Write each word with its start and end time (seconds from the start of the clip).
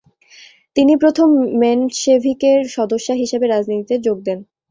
তিনি 0.75 0.93
প্রথম 0.97 1.29
মেনশেভিকের 1.61 2.59
সদস্যা 2.75 3.13
হিসাবে 3.15 3.45
রাজনীতিতে 3.47 3.95
যোগ 4.05 4.17
দেন। 4.23 4.39